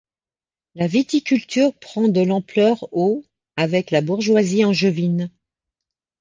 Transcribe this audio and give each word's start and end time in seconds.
La 0.73 0.87
viticulture 0.87 1.75
prend 1.75 2.07
de 2.07 2.21
l'ampleur 2.21 2.87
au 2.91 3.23
avec 3.55 3.91
la 3.91 4.01
bourgeoisie 4.01 4.65
angevine. 4.65 5.29